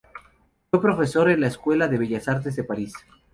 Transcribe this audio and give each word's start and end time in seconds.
Fue 0.71 0.81
profesor 0.81 1.29
en 1.29 1.41
la 1.41 1.47
Escuela 1.47 1.87
de 1.87 1.99
Bellas 1.99 2.27
Artes 2.27 2.55
de 2.55 2.63
París. 2.63 2.91